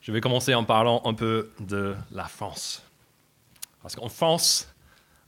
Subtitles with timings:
[0.00, 2.82] Je vais commencer en parlant un peu de la France.
[3.82, 4.72] Parce qu'en France,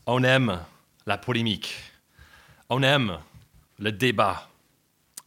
[0.07, 0.61] on aime
[1.05, 1.75] la polémique,
[2.71, 3.19] on aime
[3.79, 4.49] le débat,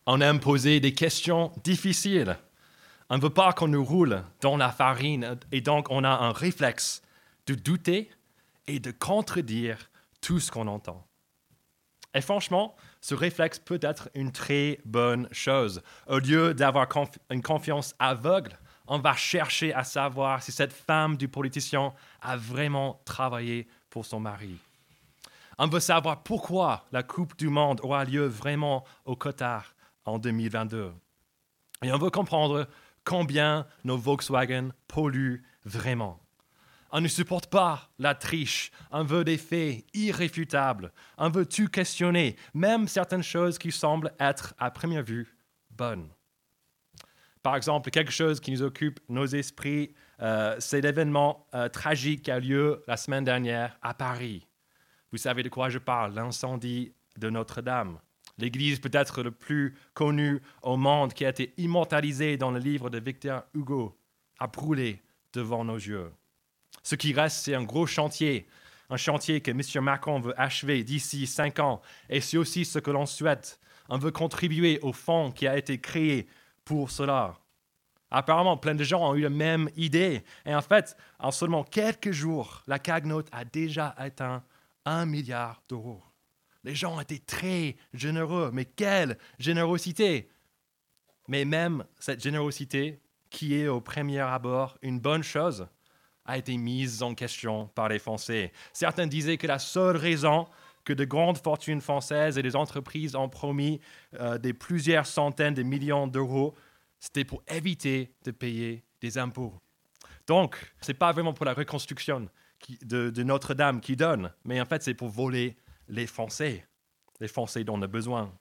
[0.08, 2.38] on aime poser des questions difficiles.
[3.12, 6.32] On ne veut pas qu'on nous roule dans la farine et donc on a un
[6.32, 7.04] réflexe
[7.46, 8.10] de douter
[8.66, 9.92] et de contredire
[10.22, 11.06] tout ce qu'on entend.
[12.16, 15.84] Et franchement, ce réflexe peut être une très bonne chose.
[16.08, 16.88] Au lieu d'avoir
[17.30, 18.58] une confiance aveugle,
[18.88, 24.20] on va chercher à savoir si cette femme du politicien a vraiment travaillé pour son
[24.20, 24.58] mari.
[25.58, 30.92] On veut savoir pourquoi la Coupe du Monde aura lieu vraiment au Qatar en 2022.
[31.84, 32.68] Et on veut comprendre
[33.04, 36.20] combien nos Volkswagen polluent vraiment.
[36.92, 38.72] On ne supporte pas la triche.
[38.92, 40.92] On veut des faits irréfutables.
[41.18, 45.36] On veut tout questionner, même certaines choses qui semblent être à première vue
[45.72, 46.10] bonnes.
[47.46, 52.32] Par exemple, quelque chose qui nous occupe nos esprits, euh, c'est l'événement euh, tragique qui
[52.32, 54.48] a lieu la semaine dernière à Paris.
[55.12, 58.00] Vous savez de quoi je parle, l'incendie de Notre-Dame.
[58.40, 62.98] L'église peut-être le plus connue au monde qui a été immortalisée dans le livre de
[62.98, 63.96] Victor Hugo
[64.40, 66.12] a brûlé devant nos yeux.
[66.82, 68.48] Ce qui reste, c'est un gros chantier,
[68.90, 69.84] un chantier que M.
[69.84, 71.80] Macron veut achever d'ici cinq ans,
[72.10, 73.60] et c'est aussi ce que l'on souhaite.
[73.88, 76.28] On veut contribuer au fonds qui a été créé
[76.66, 77.40] pour cela.
[78.12, 80.24] Apparemment, plein de gens ont eu la même idée.
[80.46, 84.44] Et en fait, en seulement quelques jours, la cagnotte a déjà atteint
[84.86, 86.04] un milliard d'euros.
[86.64, 90.30] Les gens étaient très généreux, mais quelle générosité
[91.28, 95.68] Mais même cette générosité, qui est au premier abord une bonne chose,
[96.26, 98.52] a été mise en question par les Français.
[98.74, 100.48] Certains disaient que la seule raison
[100.86, 103.82] que de grandes fortunes françaises et des entreprises ont promis
[104.20, 106.56] euh, des plusieurs centaines de millions d'euros,
[107.00, 109.54] c'était pour éviter de payer des impôts.
[110.28, 112.30] Donc, ce n'est pas vraiment pour la reconstruction
[112.84, 116.66] de, de Notre-Dame qui donne, mais en fait, c'est pour voler les Français,
[117.20, 118.32] les Français dont on a besoin.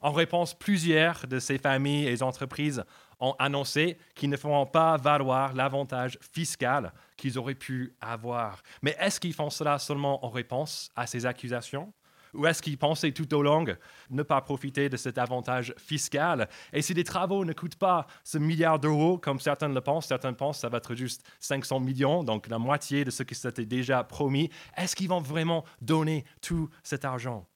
[0.00, 2.84] En réponse, plusieurs de ces familles et entreprises
[3.20, 8.62] ont annoncé qu'ils ne feront pas valoir l'avantage fiscal qu'ils auraient pu avoir.
[8.82, 11.92] Mais est-ce qu'ils font cela seulement en réponse à ces accusations?
[12.34, 13.64] Ou est-ce qu'ils pensaient tout au long
[14.10, 16.48] ne pas profiter de cet avantage fiscal?
[16.72, 20.34] Et si les travaux ne coûtent pas ce milliard d'euros, comme certains le pensent, certains
[20.34, 23.64] pensent que ça va être juste 500 millions, donc la moitié de ce qui s'était
[23.64, 27.46] déjà promis, est-ce qu'ils vont vraiment donner tout cet argent?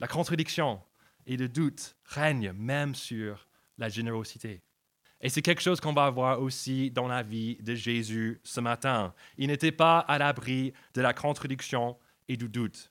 [0.00, 0.80] La contradiction
[1.26, 3.46] et le doute règnent même sur
[3.78, 4.62] la générosité.
[5.20, 9.14] Et c'est quelque chose qu'on va voir aussi dans la vie de Jésus ce matin.
[9.38, 11.96] Il n'était pas à l'abri de la contradiction
[12.28, 12.90] et du doute.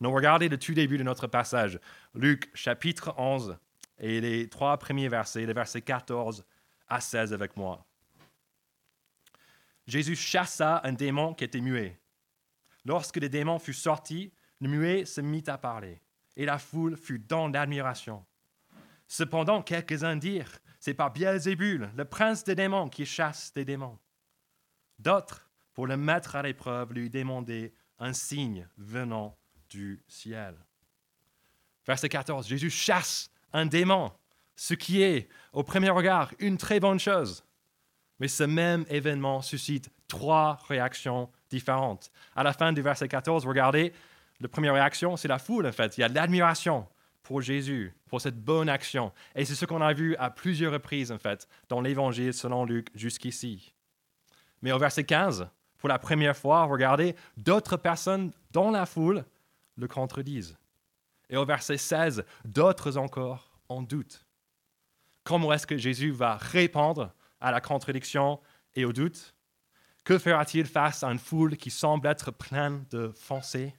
[0.00, 1.80] Nous regardez le tout début de notre passage,
[2.14, 3.56] Luc chapitre 11
[3.98, 6.44] et les trois premiers versets, les versets 14
[6.88, 7.86] à 16 avec moi.
[9.86, 11.98] Jésus chassa un démon qui était muet.
[12.84, 16.00] Lorsque le démon fut sorti, le muet se mit à parler
[16.36, 18.24] et la foule fut dans l'admiration.
[19.06, 23.98] Cependant, quelques-uns dirent, c'est par Beelzébul, le prince des démons, qui chasse des démons.
[24.98, 29.36] D'autres, pour le mettre à l'épreuve, lui demandaient un signe venant
[29.68, 30.54] du ciel.
[31.86, 34.12] Verset 14, Jésus chasse un démon,
[34.56, 37.44] ce qui est, au premier regard, une très bonne chose.
[38.20, 42.10] Mais ce même événement suscite trois réactions différentes.
[42.36, 43.92] À la fin du verset 14, regardez,
[44.40, 45.96] la première réaction, c'est la foule, en fait.
[45.96, 46.86] Il y a l'admiration
[47.24, 49.12] pour Jésus, pour cette bonne action.
[49.34, 52.88] Et c'est ce qu'on a vu à plusieurs reprises, en fait, dans l'Évangile selon Luc
[52.94, 53.74] jusqu'ici.
[54.62, 55.48] Mais au verset 15,
[55.78, 59.24] pour la première fois, regardez, d'autres personnes dans la foule
[59.76, 60.56] le contredisent.
[61.28, 64.24] Et au verset 16, d'autres encore en doutent.
[65.24, 68.38] Comment est-ce que Jésus va répondre à la contradiction
[68.74, 69.34] et au doute?
[70.04, 73.74] Que fera-t-il face à une foule qui semble être pleine de foncées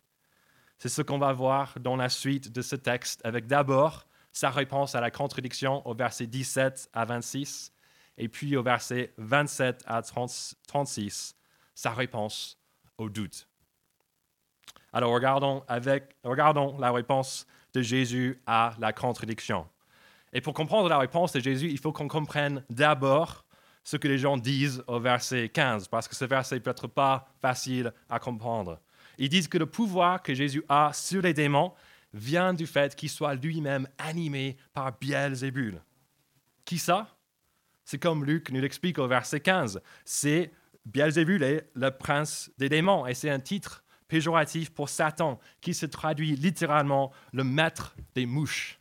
[0.78, 4.96] c'est ce qu'on va voir dans la suite de ce texte, avec d'abord sa réponse
[4.96, 7.72] à la contradiction au verset 17 à 26,
[8.18, 11.36] et puis au verset 27 à 36,
[11.74, 12.57] sa réponse
[12.98, 13.48] au doute.
[14.94, 19.68] Alors regardons, avec, regardons la réponse de Jésus à la contradiction.
[20.31, 23.45] Et pour comprendre la réponse de Jésus, il faut qu'on comprenne d'abord
[23.83, 27.28] ce que les gens disent au verset 15, parce que ce verset peut être pas
[27.42, 28.80] facile à comprendre.
[29.17, 31.73] Ils disent que le pouvoir que Jésus a sur les démons
[32.13, 35.81] vient du fait qu'il soit lui-même animé par Beelzébul.
[36.63, 37.17] Qui ça?
[37.83, 39.81] C'est comme Luc nous l'explique au verset 15.
[40.06, 40.51] C'est
[40.85, 45.85] Beelzébul est le prince des démons et c'est un titre péjoratif pour Satan qui se
[45.85, 48.79] traduit littéralement le maître des mouches.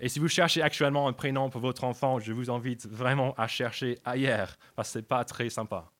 [0.00, 3.48] Et si vous cherchez actuellement un prénom pour votre enfant, je vous invite vraiment à
[3.48, 5.90] chercher ailleurs, parce que ce n'est pas très sympa.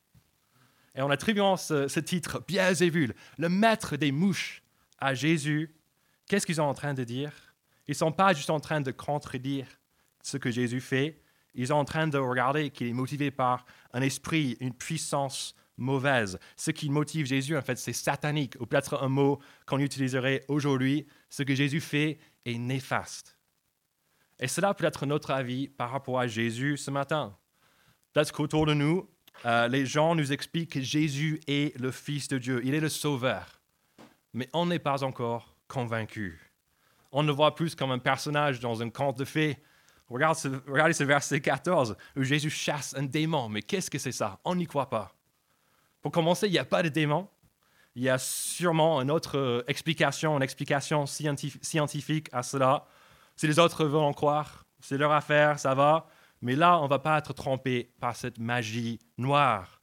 [0.99, 4.63] Et en attribuant ce, ce titre, Beelzebul, le maître des mouches,
[4.99, 5.75] à Jésus,
[6.27, 7.33] qu'est-ce qu'ils sont en train de dire?
[7.87, 9.67] Ils ne sont pas juste en train de contredire
[10.25, 11.23] ce que Jésus fait,
[11.55, 16.39] ils sont en train de regarder qu'il est motivé par un esprit, une puissance mauvaise.
[16.57, 21.07] Ce qui motive Jésus, en fait, c'est satanique, ou peut-être un mot qu'on utiliserait aujourd'hui.
[21.31, 23.39] Ce que Jésus fait est néfaste.
[24.41, 27.37] Et cela peut être notre avis par rapport à Jésus ce matin.
[28.13, 29.09] Peut-être qu'autour de nous,
[29.45, 32.89] euh, les gens nous expliquent que Jésus est le Fils de Dieu, il est le
[32.89, 33.61] Sauveur.
[34.35, 36.41] Mais on n'est pas encore convaincu.
[37.13, 39.59] On le voit plus comme un personnage dans un conte de fées.
[40.09, 43.49] Regardez ce, regardez ce verset 14 où Jésus chasse un démon.
[43.49, 44.39] Mais qu'est-ce que c'est ça?
[44.45, 45.15] On n'y croit pas.
[46.01, 47.29] Pour commencer, il n'y a pas de démon.
[47.95, 52.87] Il y a sûrement une autre euh, explication, une explication scientifique à cela.
[53.35, 56.09] Si les autres veulent en croire, c'est leur affaire, ça va.
[56.41, 59.83] Mais là, on ne va pas être trompé par cette magie noire.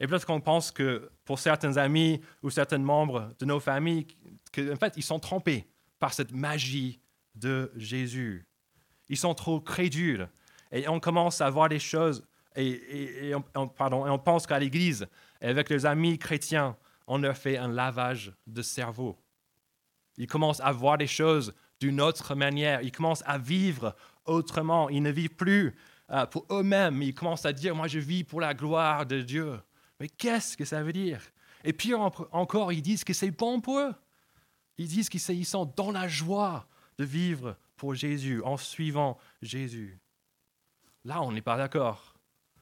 [0.00, 4.06] Et peut-être qu'on pense que pour certains amis ou certains membres de nos familles,
[4.52, 7.00] qu'en fait, ils sont trompés par cette magie
[7.34, 8.46] de Jésus.
[9.08, 10.28] Ils sont trop crédules.
[10.72, 12.26] Et on commence à voir les choses
[12.56, 15.06] et, on, pardon, et on pense qu'à l'Église,
[15.40, 16.76] avec les amis chrétiens,
[17.06, 19.18] on leur fait un lavage de cerveau.
[20.18, 22.82] Ils commencent à voir les choses d'une autre manière.
[22.82, 24.88] Ils commencent à vivre autrement.
[24.88, 25.74] Ils ne vivent plus
[26.10, 27.02] euh, pour eux-mêmes.
[27.02, 29.60] Ils commencent à dire, moi je vis pour la gloire de Dieu.
[30.00, 31.20] Mais qu'est-ce que ça veut dire?
[31.64, 33.94] Et pire encore, ils disent que c'est bon pour eux.
[34.78, 36.66] Ils disent qu'ils sont dans la joie
[36.98, 40.00] de vivre pour Jésus, en suivant Jésus.
[41.04, 42.14] Là, on n'est pas d'accord.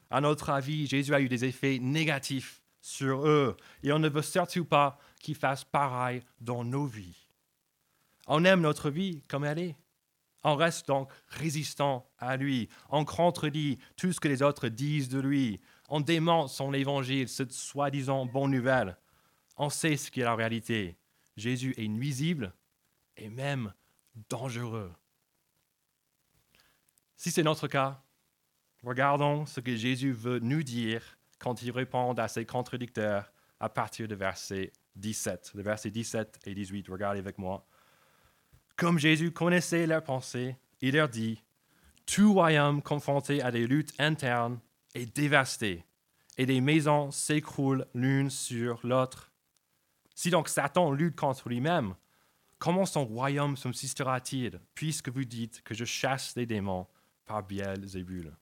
[0.09, 4.21] À notre avis, Jésus a eu des effets négatifs sur eux et on ne veut
[4.21, 7.27] surtout pas qu'il fasse pareil dans nos vies.
[8.27, 9.75] On aime notre vie comme elle est.
[10.43, 12.69] On reste donc résistant à lui.
[12.89, 15.61] On contredit tout ce que les autres disent de lui.
[15.89, 18.97] On dément son évangile, cette soi-disant bonne nouvelle.
[19.57, 20.97] On sait ce qui est la réalité.
[21.37, 22.53] Jésus est nuisible
[23.17, 23.73] et même
[24.29, 24.91] dangereux.
[27.17, 28.03] Si c'est notre cas,
[28.83, 31.03] Regardons ce que Jésus veut nous dire
[31.37, 35.51] quand il répond à ses contradicteurs à partir de verset 17.
[35.53, 37.67] Le verset 17 et 18, regardez avec moi.
[38.81, 41.43] Comme Jésus connaissait leurs pensées, il leur dit,
[42.07, 44.59] Tout royaume confronté à des luttes internes
[44.95, 45.85] est dévasté,
[46.39, 49.31] et des maisons s'écroulent l'une sur l'autre.
[50.15, 51.93] Si donc Satan lutte contre lui-même,
[52.57, 56.87] comment son royaume subsistera-t-il, puisque vous dites que je chasse les démons
[57.27, 58.35] par Biel-Zébul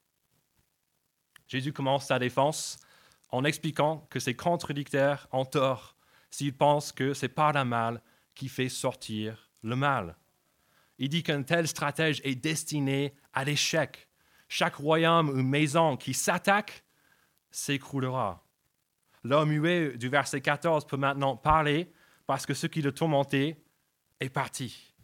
[1.48, 2.78] Jésus commence sa défense
[3.28, 5.96] en expliquant que ses contradicteurs ont tort
[6.30, 8.02] s'ils pensent que c'est par la mal
[8.34, 10.16] qui fait sortir le mal.
[11.00, 14.06] Il dit qu'un tel stratège est destiné à l'échec.
[14.48, 16.84] Chaque royaume ou maison qui s'attaque
[17.50, 18.44] s'écroulera.
[19.24, 21.90] L'homme muet du verset 14 peut maintenant parler
[22.26, 23.62] parce que ce qui le tourmentait
[24.20, 24.94] est parti.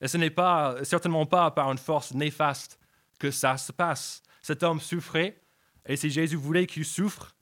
[0.00, 2.78] Et ce n'est pas, certainement pas par une force néfaste
[3.18, 4.22] que ça se passe.
[4.42, 5.42] Cet homme souffrait
[5.86, 7.34] et si Jésus voulait qu'il souffre,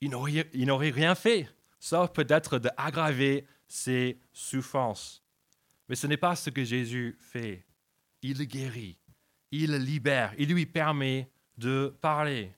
[0.00, 1.48] il n'aurait rien fait,
[1.80, 5.24] sauf peut-être d'aggraver ses souffrances.
[5.88, 7.64] Mais ce n'est pas ce que Jésus fait.
[8.22, 8.98] Il guérit,
[9.50, 12.52] il libère, il lui permet de parler.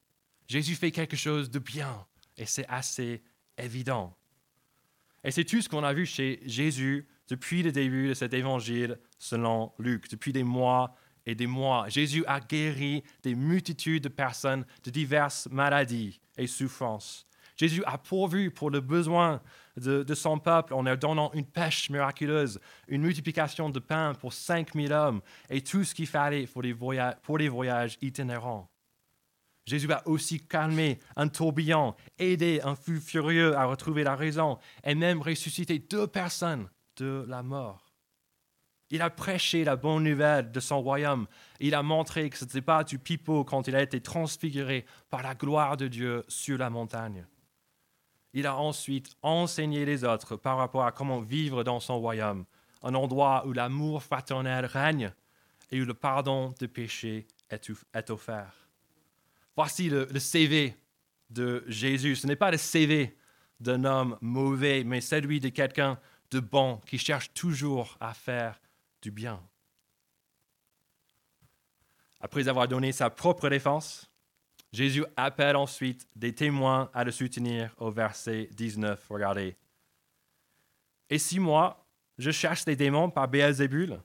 [0.49, 2.07] Jésus fait quelque chose de bien,
[2.37, 3.23] et c'est assez
[3.57, 4.17] évident.
[5.23, 8.99] Et c'est tout ce qu'on a vu chez Jésus depuis le début de cet évangile
[9.19, 10.97] selon Luc, depuis des mois
[11.27, 11.89] et des mois?
[11.89, 17.27] Jésus a guéri des multitudes de personnes de diverses maladies et souffrances.
[17.61, 19.43] Jésus a pourvu pour le besoin
[19.77, 24.91] de, son peuple en leur donnant une pêche miraculeuse, une multiplication de pain pour 5000
[24.95, 28.71] hommes et tout ce qu'il fallait pour les, voyages, pour les voyages itinérants.
[29.67, 34.95] Jésus a aussi calmé un tourbillon, aidé un fou furieux à retrouver la raison et
[34.95, 37.93] même ressuscité deux personnes de la mort.
[38.89, 41.27] Il a prêché la bonne nouvelle de son royaume.
[41.61, 45.23] Il a montré que ce n'était pas du pipeau quand il a été transfiguré par
[45.23, 47.27] la gloire de Dieu sur la montagne.
[48.33, 52.45] Il a ensuite enseigné les autres par rapport à comment vivre dans son royaume,
[52.83, 55.13] un endroit où l'amour fraternel règne
[55.71, 58.69] et où le pardon de péché est offert.
[59.57, 60.77] Voici le, le CV
[61.31, 62.17] de Jésus.
[62.17, 63.17] Ce n'est pas le CV
[63.59, 65.99] d'un homme mauvais, mais celui de quelqu'un
[66.31, 68.61] de bon qui cherche toujours à faire
[69.03, 69.43] du bien.
[72.21, 74.10] Après avoir donné sa propre défense,
[74.73, 79.05] Jésus appelle ensuite des témoins à le soutenir au verset 19.
[79.09, 79.57] Regardez.
[81.09, 81.87] Et si moi,
[82.19, 84.01] je cherche des démons par Béelzébul,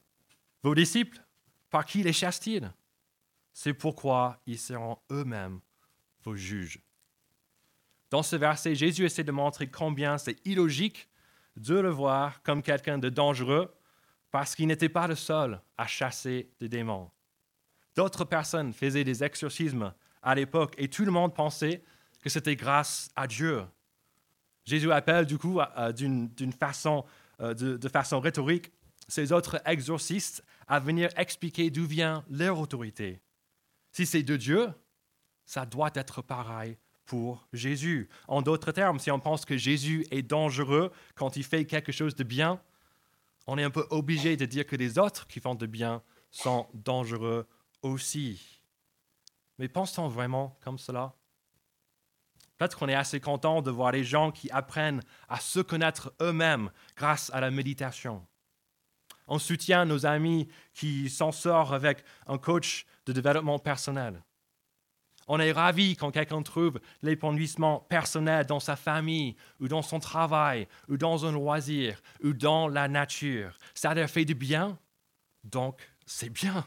[0.64, 1.22] vos disciples
[1.70, 2.74] Par qui les chasse-t-il
[3.54, 5.60] C'est pourquoi ils seront eux-mêmes
[6.24, 6.82] vos juges.
[8.10, 11.08] Dans ce verset, Jésus essaie de montrer combien c'est illogique
[11.58, 13.72] de le voir comme quelqu'un de dangereux
[14.32, 17.12] parce qu'il n'était pas le seul à chasser des démons.
[17.96, 19.94] D'autres personnes faisaient des exorcismes
[20.26, 21.82] à l'époque et tout le monde pensait
[22.22, 23.64] que c'était grâce à Dieu.
[24.66, 25.60] Jésus appelle du coup
[25.96, 27.06] d'une façon,
[27.40, 28.72] euh, de, façon rhétorique
[29.08, 33.22] ces autres exorcistes à venir expliquer d'où vient leur autorité.
[33.92, 34.70] Si c'est de Dieu,
[35.46, 38.10] ça doit être pareil pour Jésus.
[38.28, 42.16] En d'autres termes, si on pense que Jésus est dangereux quand il fait quelque chose
[42.16, 42.60] de bien,
[43.46, 46.02] on est un peu obligé de dire que les autres qui font de bien
[46.32, 47.48] sont dangereux
[47.84, 48.65] aussi.
[49.58, 51.14] Mais pense-t-on vraiment comme cela
[52.58, 56.72] Peut-être qu'on est assez content de voir les gens qui apprennent à se connaître eux-mêmes
[56.96, 58.26] grâce à la méditation.
[59.28, 64.24] On soutient nos amis qui s'en sortent avec un coach de développement personnel.
[65.28, 70.68] On est ravi quand quelqu'un trouve l'épanouissement personnel dans sa famille, ou dans son travail,
[70.88, 73.58] ou dans un loisir, ou dans la nature.
[73.74, 74.78] Ça leur fait du bien,
[75.44, 76.64] donc c'est bien.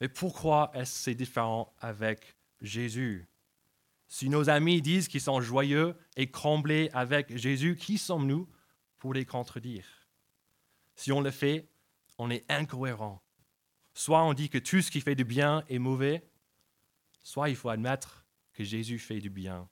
[0.00, 3.28] Mais pourquoi est-ce c'est différent avec Jésus?
[4.08, 8.48] Si nos amis disent qu'ils sont joyeux et comblés avec Jésus, qui sommes-nous
[8.98, 9.86] pour les contredire?
[10.94, 11.68] Si on le fait,
[12.18, 13.22] on est incohérent.
[13.94, 16.28] Soit on dit que tout ce qui fait du bien est mauvais,
[17.22, 19.68] soit il faut admettre que Jésus fait du bien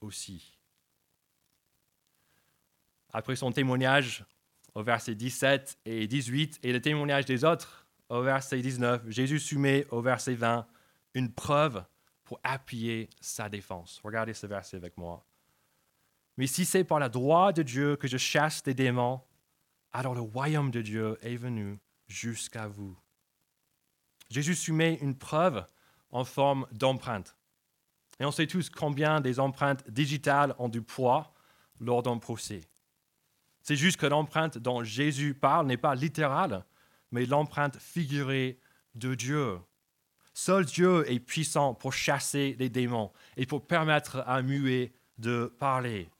[0.00, 0.58] aussi.
[3.12, 4.24] Après son témoignage
[4.74, 9.86] au verset 17 et 18 et le témoignage des autres au verset 19, Jésus soumet
[9.90, 10.66] au verset 20
[11.14, 11.84] une preuve
[12.24, 14.00] pour appuyer sa défense.
[14.02, 15.24] Regardez ce verset avec moi.
[16.36, 19.20] Mais si c'est par la droite de Dieu que je chasse des démons,
[19.92, 22.98] alors le royaume de Dieu est venu jusqu'à vous.
[24.30, 25.64] Jésus soumet une preuve
[26.10, 27.36] en forme d'empreinte.
[28.18, 31.34] Et on sait tous combien des empreintes digitales ont du poids
[31.80, 32.62] lors d'un procès.
[33.62, 36.64] C'est juste que l'empreinte dont Jésus parle n'est pas littérale,
[37.14, 38.58] mais l'empreinte figurée
[38.94, 39.58] de Dieu.
[40.34, 45.46] Seul Dieu est puissant pour chasser les démons et pour permettre à un muet de
[45.58, 46.10] parler.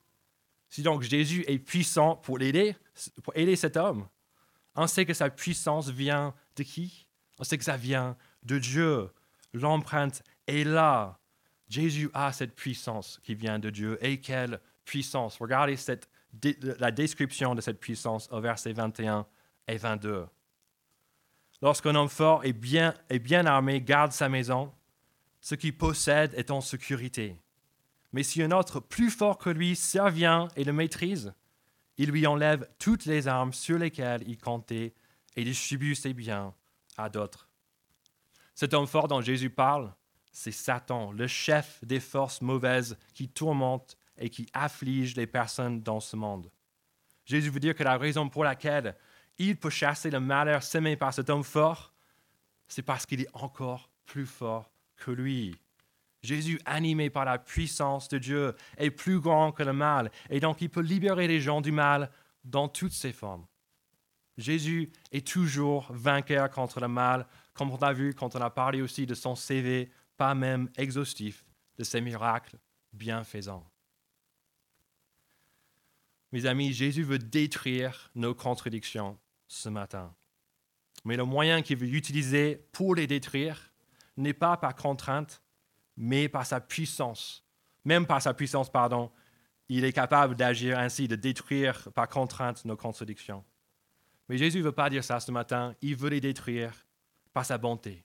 [0.71, 2.77] Si donc Jésus est puissant pour l'aider,
[3.23, 4.09] pour aider cet homme,
[4.77, 7.07] on sait que sa puissance vient de qui?
[7.39, 9.11] On sait que ça vient de Dieu
[9.55, 11.19] l'empreinte est là.
[11.69, 13.99] Jésus a cette puissance qui vient de Dieu.
[14.05, 15.39] Et quelle puissance?
[15.39, 15.77] Regardez
[16.79, 19.27] la description de cette puissance au verset 21
[19.67, 20.27] et 22.
[21.63, 24.73] Lorsqu'un homme fort et bien, et bien armé garde sa maison,
[25.41, 27.37] ce qu'il possède est en sécurité.
[28.13, 31.35] Mais si un autre plus fort que lui survient et le maîtrise,
[31.97, 34.95] il lui enlève toutes les armes sur lesquelles il comptait
[35.37, 36.55] et distribue ses biens
[36.97, 37.49] à d'autres.
[38.55, 39.93] Cet homme fort dont Jésus parle,
[40.33, 46.01] c'est Satan, le chef des forces mauvaises qui tourmentent et qui affligent les personnes dans
[46.01, 46.51] ce monde.
[47.25, 48.97] Jésus veut dire que la raison pour laquelle
[49.39, 51.93] il peut chasser le malheur semé par cet homme fort,
[52.69, 55.57] c'est parce qu'il est encore plus fort que lui.
[56.23, 60.63] Jésus, animé par la puissance de Dieu, est plus grand que le mal, et donc
[60.63, 62.11] il peut libérer les gens du mal
[62.45, 63.47] dans toutes ses formes.
[64.39, 68.83] Jésus est toujours vainqueur contre le mal, comme on a vu quand on a parlé
[68.83, 71.45] aussi de son CV, pas même exhaustif,
[71.77, 72.59] de ses miracles
[72.93, 73.69] bienfaisants.
[76.33, 79.19] Mes amis, Jésus veut détruire nos contradictions
[79.55, 80.15] ce matin.
[81.05, 83.73] Mais le moyen qu'il veut utiliser pour les détruire
[84.17, 85.43] n'est pas par contrainte,
[85.97, 87.47] mais par sa puissance.
[87.85, 89.11] Même par sa puissance, pardon,
[89.69, 93.45] il est capable d'agir ainsi, de détruire par contrainte nos contradictions.
[94.29, 96.87] Mais Jésus ne veut pas dire ça ce matin, il veut les détruire
[97.33, 98.05] par sa bonté.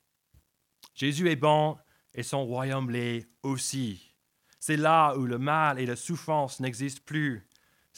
[0.94, 1.78] Jésus est bon
[2.14, 4.14] et son royaume l'est aussi.
[4.60, 7.48] C'est là où le mal et la souffrance n'existent plus.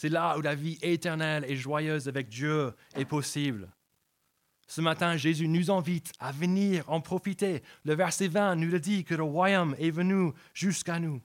[0.02, 3.68] C'est là où la vie éternelle et joyeuse avec Dieu est possible.
[4.66, 7.62] Ce matin, Jésus nous invite à venir en profiter.
[7.84, 11.22] Le verset 20 nous le dit que le royaume est venu jusqu'à nous.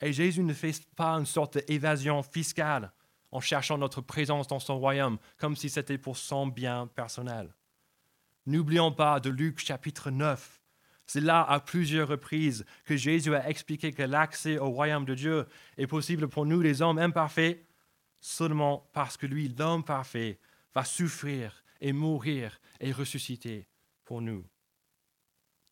[0.00, 2.90] Et Jésus ne fait pas une sorte d'évasion fiscale
[3.30, 7.54] en cherchant notre présence dans son royaume comme si c'était pour son bien personnel.
[8.46, 10.60] N'oublions pas de Luc chapitre 9.
[11.06, 15.46] C'est là à plusieurs reprises que Jésus a expliqué que l'accès au royaume de Dieu
[15.76, 17.67] est possible pour nous, les hommes imparfaits,
[18.20, 20.38] seulement parce que lui, l'homme parfait,
[20.74, 23.68] va souffrir et mourir et ressusciter
[24.04, 24.44] pour nous.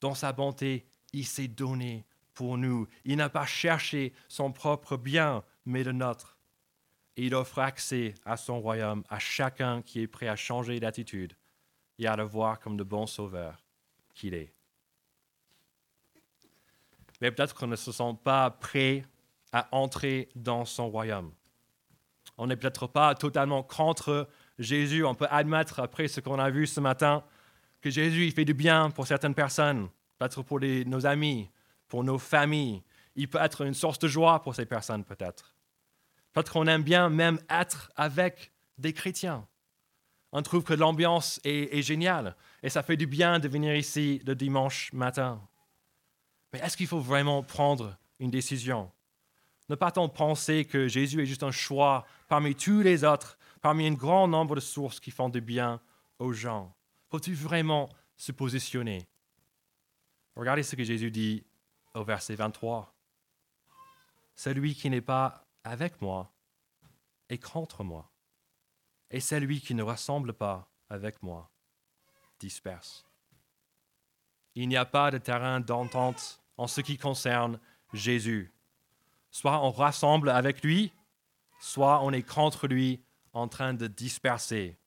[0.01, 2.87] Dans sa bonté, il s'est donné pour nous.
[3.05, 6.39] Il n'a pas cherché son propre bien, mais le nôtre.
[7.17, 11.35] Il offre accès à son royaume à chacun qui est prêt à changer d'attitude
[11.99, 13.65] et à le voir comme le bon sauveur
[14.15, 14.53] qu'il est.
[17.21, 19.07] Mais peut-être qu'on ne se sent pas prêt
[19.53, 21.33] à entrer dans son royaume.
[22.39, 24.29] On n'est peut-être pas totalement contre
[24.59, 25.05] Jésus.
[25.05, 27.25] On peut admettre, après ce qu'on a vu ce matin,
[27.81, 29.89] que Jésus il fait du bien pour certaines personnes,
[30.19, 31.51] peut-être pour nos amis,
[31.89, 32.83] pour nos familles.
[33.15, 35.55] Il peut être une source de joie pour ces personnes, peut-être.
[36.33, 39.47] Peut-être qu'on aime bien même être avec des chrétiens.
[40.33, 44.21] On trouve que l'ambiance est, est géniale et ça fait du bien de venir ici
[44.27, 45.41] le dimanche matin.
[46.53, 48.91] Mais est-ce qu'il faut vraiment prendre une décision?
[49.69, 53.95] Ne pas-t-on penser que Jésus est juste un choix parmi tous les autres, parmi un
[53.95, 55.81] grand nombre de sources qui font du bien
[56.19, 56.75] aux gens
[57.11, 59.07] Faut-il vraiment se positionner?
[60.37, 61.45] Regardez ce que Jésus dit
[61.95, 62.95] au verset 23.
[64.35, 66.31] Celui qui n'est pas avec moi
[67.29, 68.11] est contre moi,
[69.11, 71.51] et celui qui ne ressemble pas avec moi
[72.39, 73.05] disperse.
[74.55, 77.59] Il n'y a pas de terrain d'entente en ce qui concerne
[77.93, 78.53] Jésus.
[79.37, 80.95] Soit on rassemble avec lui,
[81.61, 83.03] soit on est contre lui
[83.35, 84.79] en train de disperser.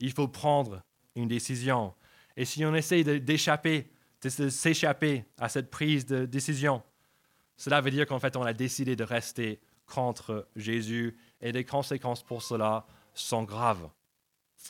[0.00, 0.82] Il faut prendre
[1.16, 1.94] une décision.
[2.36, 6.82] Et si on essaie d'échapper, de, s'échapper à cette prise de décision,
[7.56, 12.22] cela veut dire qu'en fait on a décidé de rester contre Jésus et les conséquences
[12.22, 13.88] pour cela sont graves.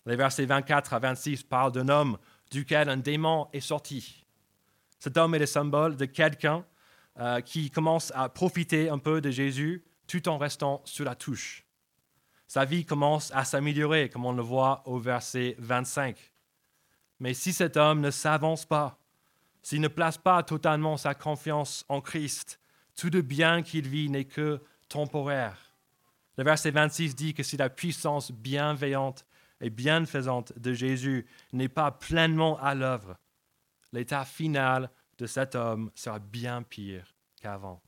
[0.06, 2.16] Les versets 24 à 26 parlent d'un homme
[2.52, 4.24] duquel un démon est sorti.
[5.00, 6.64] Cet homme est le symbole de quelqu'un
[7.18, 11.66] euh, qui commence à profiter un peu de Jésus tout en restant sur la touche.
[12.46, 16.16] Sa vie commence à s'améliorer, comme on le voit au verset 25.
[17.20, 18.98] Mais si cet homme ne s'avance pas,
[19.62, 22.58] s'il ne place pas totalement sa confiance en Christ,
[22.96, 25.74] tout le bien qu'il vit n'est que temporaire.
[26.38, 29.26] Le verset 26 dit que si la puissance bienveillante
[29.60, 33.16] et bienfaisante de Jésus n'est pas pleinement à l'œuvre,
[33.92, 34.90] l'état final
[35.20, 37.82] de cet homme sera bien pire qu'avant.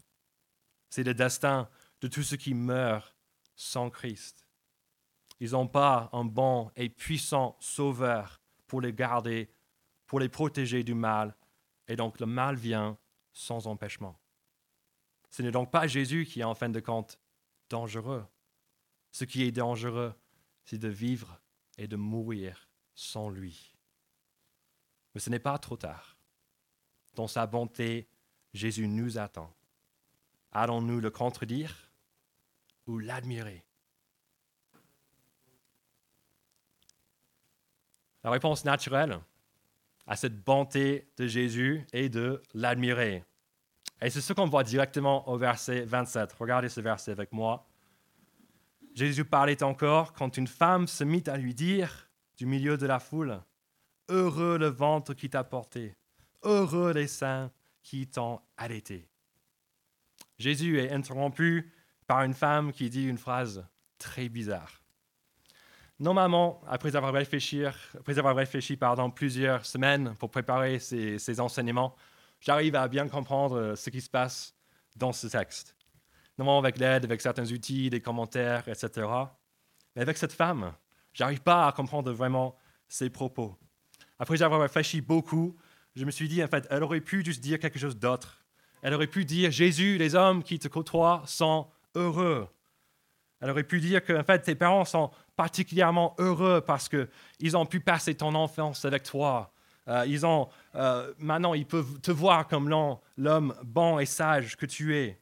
[0.90, 1.68] C'est le destin
[2.02, 3.16] de tous ceux qui meurent
[3.56, 4.46] sans Christ.
[5.40, 9.50] Ils n'ont pas un bon et puissant sauveur pour les garder,
[10.06, 11.34] pour les protéger du mal,
[11.88, 12.98] et donc le mal vient
[13.32, 14.20] sans empêchement.
[15.30, 17.18] Ce n'est donc pas Jésus qui est en fin de compte
[17.70, 18.26] dangereux.
[19.10, 20.14] Ce qui est dangereux,
[20.64, 21.40] c'est de vivre
[21.78, 23.74] et de mourir sans lui.
[25.14, 26.11] Mais ce n'est pas trop tard.
[27.14, 28.08] Dans sa bonté,
[28.54, 29.52] Jésus nous attend.
[30.52, 31.90] Allons-nous le contredire
[32.86, 33.64] ou l'admirer?
[38.24, 39.18] La réponse naturelle
[40.06, 43.24] à cette bonté de Jésus est de l'admirer.
[44.00, 46.32] Et c'est ce qu'on voit directement au verset 27.
[46.32, 47.66] Regardez ce verset avec moi.
[48.94, 52.98] Jésus parlait encore quand une femme se mit à lui dire du milieu de la
[52.98, 53.40] foule,
[54.08, 55.94] Heureux le ventre qui t'a porté,
[56.42, 57.50] heureux les seins
[57.82, 59.08] qui t'ont allaité.
[60.38, 61.72] Jésus est interrompu
[62.06, 63.64] par une femme qui dit une phrase
[63.98, 64.82] très bizarre.
[65.98, 71.94] Normalement, après avoir réfléchi, après avoir réfléchi pardon, plusieurs semaines pour préparer ces, ces enseignements,
[72.40, 74.54] j'arrive à bien comprendre ce qui se passe
[74.96, 75.76] dans ce texte.
[76.38, 79.06] Normalement, avec l'aide, avec certains outils, des commentaires, etc.
[79.94, 80.72] Mais avec cette femme,
[81.12, 82.56] j'arrive pas à comprendre vraiment
[82.88, 83.56] ses propos.
[84.18, 85.56] Après avoir réfléchi beaucoup,
[85.94, 88.44] je me suis dit, en fait, elle aurait pu juste dire quelque chose d'autre.
[88.82, 92.48] Elle aurait pu dire, Jésus, les hommes qui te côtoient sont heureux.
[93.40, 97.66] Elle aurait pu dire que, en fait, tes parents sont particulièrement heureux parce qu'ils ont
[97.66, 99.52] pu passer ton enfance avec toi.
[99.88, 102.68] Euh, ils ont, euh, maintenant, ils peuvent te voir comme
[103.16, 105.18] l'homme bon et sage que tu es.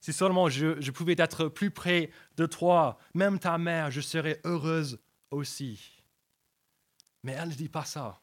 [0.00, 4.40] Si seulement je, je pouvais être plus près de toi, même ta mère, je serais
[4.44, 4.98] heureuse
[5.30, 6.02] aussi.
[7.22, 8.20] Mais elle ne dit pas ça.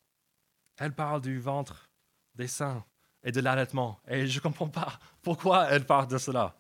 [0.81, 1.91] Elle parle du ventre,
[2.33, 2.83] des seins
[3.23, 3.99] et de l'allaitement.
[4.07, 6.55] Et je ne comprends pas pourquoi elle parle de cela.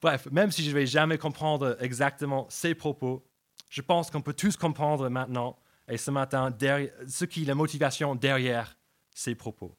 [0.00, 3.22] Bref, même si je ne vais jamais comprendre exactement ses propos,
[3.68, 6.50] je pense qu'on peut tous comprendre maintenant et ce matin
[7.06, 8.78] ce qui est la motivation derrière
[9.14, 9.76] ses propos.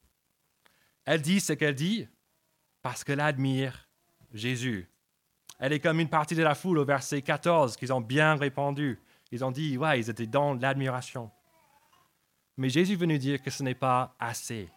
[1.05, 2.07] Elle dit ce qu'elle dit
[2.83, 3.89] parce qu'elle admire
[4.35, 4.87] Jésus.
[5.57, 8.99] Elle est comme une partie de la foule au verset 14 qu'ils ont bien répondu.
[9.31, 11.31] Ils ont dit, ouais, ils étaient dans l'admiration.
[12.61, 14.69] Mais Jésus veut nous dire que ce n'est pas assez.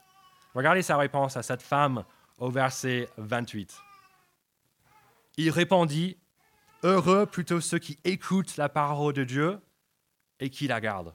[0.54, 2.02] Regardez sa réponse à cette femme
[2.38, 3.76] au verset 28.
[5.36, 6.16] Il répondit,
[6.82, 9.60] Heureux plutôt ceux qui écoutent la parole de Dieu
[10.40, 11.14] et qui la gardent.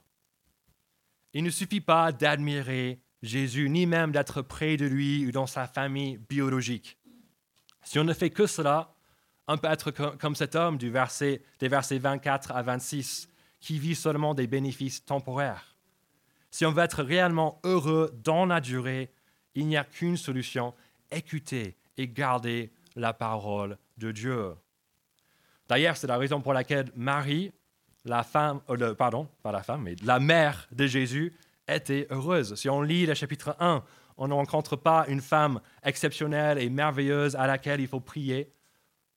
[1.33, 5.65] Il ne suffit pas d'admirer Jésus, ni même d'être près de lui ou dans sa
[5.65, 6.99] famille biologique.
[7.81, 8.93] Si on ne fait que cela,
[9.47, 13.27] on peut être comme cet homme du verset, des versets 24 à 26,
[13.59, 15.78] qui vit seulement des bénéfices temporaires.
[16.51, 19.11] Si on veut être réellement heureux dans la durée,
[19.55, 20.73] il n'y a qu'une solution,
[21.11, 24.53] écouter et garder la parole de Dieu.
[25.67, 27.51] D'ailleurs, c'est la raison pour laquelle Marie,
[28.05, 32.55] la femme, euh, pardon, pas la femme, mais la mère de Jésus, était heureuse.
[32.55, 33.83] Si on lit le chapitre 1,
[34.17, 38.51] on ne rencontre pas une femme exceptionnelle et merveilleuse à laquelle il faut prier.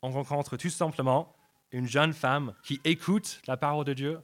[0.02, 1.34] On rencontre tout simplement
[1.70, 4.20] une jeune femme qui écoute la parole de Dieu,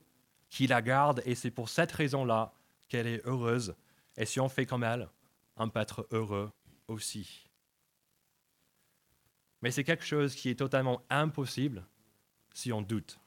[0.51, 2.53] qui la garde, et c'est pour cette raison-là
[2.89, 3.75] qu'elle est heureuse.
[4.17, 5.09] Et si on fait comme elle,
[5.57, 6.51] on peut être heureux
[6.89, 7.49] aussi.
[9.63, 11.85] Mais c'est quelque chose qui est totalement impossible
[12.55, 13.19] si on doute.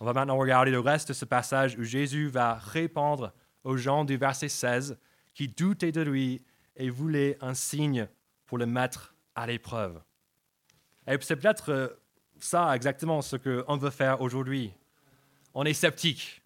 [0.00, 3.32] On va maintenant regarder le reste de ce passage où Jésus va répondre
[3.64, 4.98] aux gens du verset 16
[5.34, 6.44] qui doutaient de lui
[6.76, 8.08] et voulaient un signe
[8.46, 10.00] pour le mettre à l'épreuve.
[11.06, 11.98] Et c'est peut-être
[12.38, 14.72] ça exactement ce qu'on veut faire aujourd'hui.
[15.54, 16.39] On est sceptique.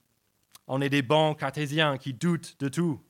[0.66, 3.00] On est des bons cartésiens qui doutent de tout.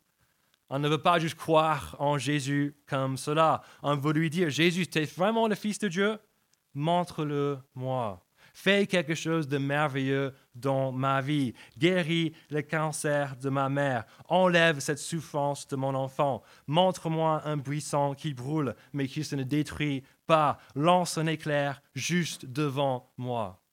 [0.71, 3.63] On ne veut pas juste croire en Jésus comme cela.
[3.83, 6.19] On veut lui dire, Jésus, tu es vraiment le Fils de Dieu?
[6.75, 8.27] Montre-le moi.
[8.57, 11.55] Fais quelque chose de merveilleux dans ma vie.
[11.77, 14.05] Guéris le cancer de ma mère.
[14.29, 16.43] Enlève cette souffrance de mon enfant.
[16.69, 20.59] Montre-moi un buisson qui brûle, mais qui se ne détruit pas.
[20.77, 23.64] Lance un éclair juste devant moi.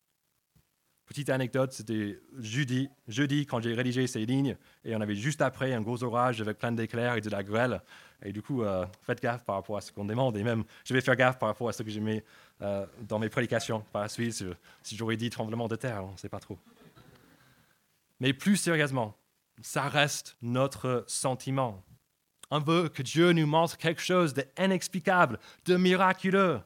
[1.11, 5.73] Petite anecdote, c'était jeudi, jeudi quand j'ai rédigé ces lignes, et on avait juste après
[5.73, 7.81] un gros orage avec plein d'éclairs et de la grêle.
[8.23, 10.93] Et du coup, euh, faites gaffe par rapport à ce qu'on demande, et même je
[10.93, 12.23] vais faire gaffe par rapport à ce que je mets
[12.61, 14.41] euh, dans mes prédications par la suite.
[14.83, 16.57] Si, j'aurais dit tremblement de terre, on ne sait pas trop.
[18.21, 19.13] Mais plus sérieusement,
[19.61, 21.83] ça reste notre sentiment.
[22.51, 26.61] On veut que Dieu nous montre quelque chose d'inexplicable, de miraculeux.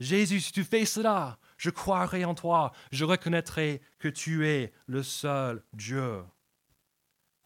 [0.00, 5.04] Jésus, si tu fais cela, je croirai en toi, je reconnaîtrai que tu es le
[5.04, 6.24] seul Dieu.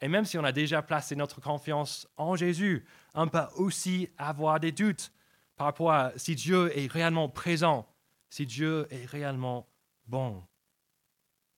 [0.01, 4.59] Et même si on a déjà placé notre confiance en Jésus, on peut aussi avoir
[4.59, 5.13] des doutes
[5.55, 7.87] par rapport à si Dieu est réellement présent,
[8.31, 9.69] si Dieu est réellement
[10.07, 10.43] bon.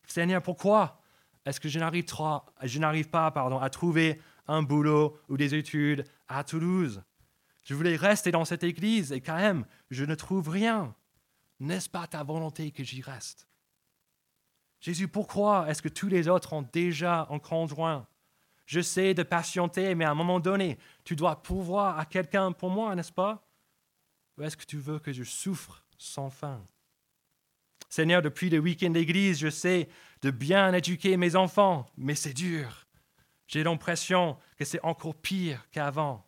[0.08, 1.00] Seigneur, pourquoi
[1.44, 7.04] est-ce que je n'arrive, pas à trouver un boulot ou des études à Toulouse?
[7.62, 10.96] Je voulais rester dans cette église et quand même, je ne trouve rien.
[11.60, 13.48] N'est-ce pas ta volonté que j'y reste?
[14.80, 18.06] Jésus, pourquoi est-ce que tous les autres ont déjà un conjoint
[18.64, 22.70] Je sais de patienter, mais à un moment donné, tu dois pouvoir à quelqu'un pour
[22.70, 23.48] moi, n'est-ce pas?
[24.36, 26.64] Ou est-ce que tu veux que je souffre sans fin?
[27.88, 29.88] Seigneur, depuis le week-end d'église, je sais
[30.22, 32.86] de bien éduquer mes enfants, mais c'est dur.
[33.48, 36.24] J'ai l'impression que c'est encore pire qu'avant.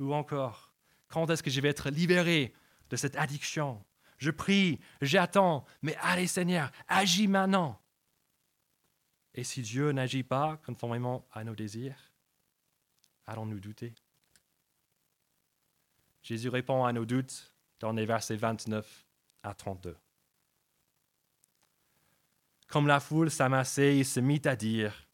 [0.00, 0.74] Ou encore,
[1.08, 2.52] quand est-ce que je vais être libéré
[2.90, 3.82] de cette addiction?
[4.22, 7.82] Je prie, j'attends, mais allez Seigneur, agis maintenant.
[9.34, 12.12] Et si Dieu n'agit pas conformément à nos désirs,
[13.26, 13.92] allons-nous douter?
[16.22, 19.08] Jésus répond à nos doutes dans les versets 29
[19.42, 19.96] à 32.
[22.68, 25.08] Comme la foule s'amassait, il se mit à dire,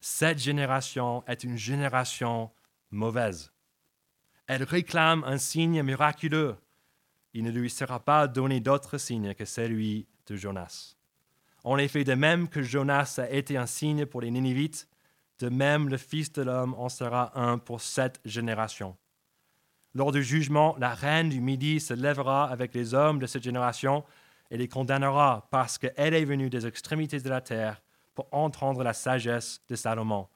[0.00, 2.50] Cette génération est une génération
[2.90, 3.52] mauvaise.
[4.46, 6.56] Elle réclame un signe miraculeux
[7.34, 10.96] il ne lui sera pas donné d'autre signe que celui de Jonas.
[11.64, 14.88] En effet, de même que Jonas a été un signe pour les Ninivites,
[15.40, 18.96] de même le Fils de l'homme en sera un pour cette génération.
[19.94, 24.04] Lors du jugement, la reine du Midi se lèvera avec les hommes de cette génération
[24.50, 27.82] et les condamnera parce qu'elle est venue des extrémités de la terre
[28.14, 30.28] pour entendre la sagesse de Salomon.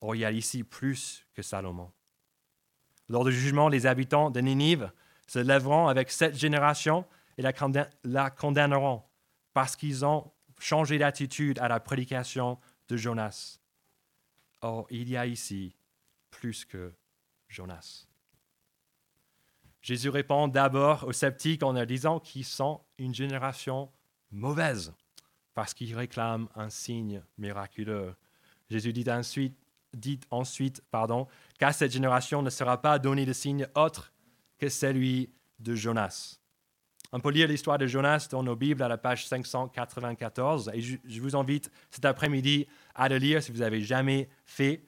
[0.00, 1.90] Or, il y a ici plus que Salomon.
[3.08, 4.90] Lors du jugement, les habitants de Ninive
[5.30, 7.06] se lèveront avec cette génération
[7.38, 9.04] et la, condamneront
[9.52, 13.60] parce qu'ils ont changé d'attitude à la prédication de Jonas.
[14.60, 15.76] Or, il y a ici
[16.32, 16.92] plus que
[17.48, 18.08] Jonas.
[19.82, 23.88] Jésus répond d'abord aux sceptiques en leur disant qu'ils sont une génération
[24.32, 24.92] mauvaise
[25.54, 28.16] parce qu'ils réclament un signe miraculeux.
[28.68, 29.56] Jésus dit ensuite,
[29.94, 34.12] dit ensuite pardon, qu'à cette génération ne sera pas donné de signe autre
[34.60, 36.38] que celui de Jonas.
[37.12, 41.20] On peut lire l'histoire de Jonas dans nos Bibles à la page 594 et je,
[41.20, 44.84] vous invite cet après-midi à le lire si vous n'avez jamais fait.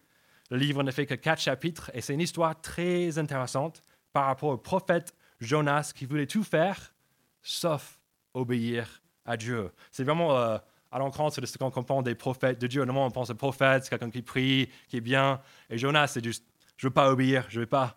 [0.51, 3.83] Le livre ne fait que quatre chapitres et c'est une histoire très intéressante
[4.13, 6.95] par rapport au prophète Jonas qui voulait tout faire
[7.41, 7.99] sauf
[8.35, 9.73] obéir à Dieu.
[9.91, 10.59] C'est vraiment euh,
[10.93, 12.85] à l'encontre de ce qu'on comprend des prophètes de Dieu.
[12.85, 15.41] Normalement, on pense au prophète, c'est quelqu'un qui prie, qui est bien.
[15.71, 16.45] Et Jonas, c'est juste,
[16.77, 17.97] je ne veux pas obéir, je ne veux pas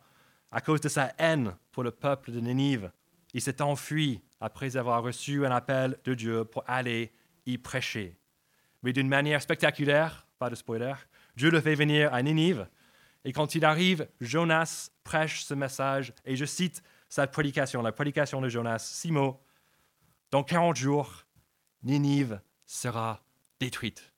[0.52, 2.92] à cause de sa haine pour le peuple de Nénive,
[3.34, 7.12] il s'est enfui après avoir reçu un appel de Dieu pour aller
[7.46, 8.18] y prêcher.
[8.84, 10.94] Mais d'une manière spectaculaire, pas de spoiler,
[11.36, 12.68] Dieu le fait venir à Ninive.
[13.24, 16.14] Et quand il arrive, Jonas prêche ce message.
[16.24, 19.42] Et je cite sa prédication, la prédication de Jonas, six mots.
[20.32, 21.26] Dans 40 jours,
[21.84, 23.24] Ninive sera
[23.60, 24.14] détruite.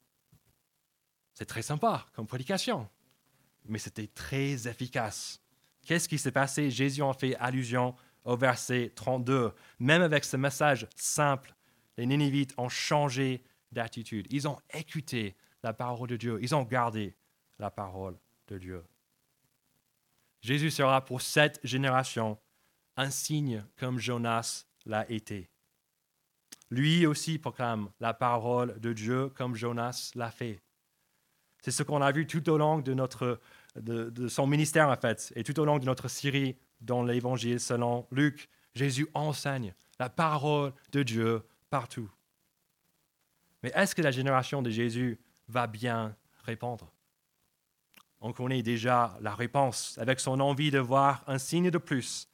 [1.34, 2.90] C'est très sympa comme prédication,
[3.66, 5.40] mais c'était très efficace.
[5.88, 6.70] Qu'est-ce qui s'est passé?
[6.70, 7.96] Jésus en fait allusion
[8.26, 9.54] au verset 32.
[9.80, 11.56] Même avec ce message simple,
[11.96, 14.28] les Ninivites ont changé d'attitude.
[14.30, 16.40] Ils ont écouté la parole de Dieu.
[16.42, 17.16] Ils ont gardé
[17.58, 18.20] la parole
[18.50, 18.84] de Dieu.
[20.42, 22.38] Jésus sera pour cette génération
[22.98, 25.50] un signe comme Jonas l'a été.
[26.70, 30.60] Lui aussi proclame la parole de Dieu comme Jonas l'a fait.
[31.62, 33.40] C'est ce qu'on a vu tout au long de, notre,
[33.82, 38.08] de, son ministère, en fait, et tout au long de notre série dans l'Évangile selon
[38.12, 38.50] Luc.
[38.76, 42.10] Jésus enseigne la parole de Dieu partout.
[43.64, 46.92] Mais est-ce que la génération de Jésus va bien répondre?
[48.22, 52.30] On connaît déjà la réponse avec son envie de voir un signe de plus.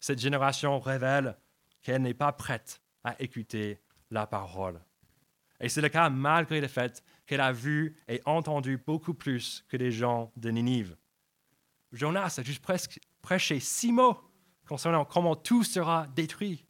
[0.00, 1.36] Cette génération révèle
[1.82, 3.78] qu'elle n'est pas prête à écouter
[4.10, 4.80] la parole.
[5.60, 9.76] Et c'est le cas malgré le fait qu'elle a vu et entendu beaucoup plus que
[9.76, 10.96] les gens de Ninive.
[11.92, 14.18] Jonas a juste presque prêché six mots
[14.66, 16.66] concernant comment tout sera détruit.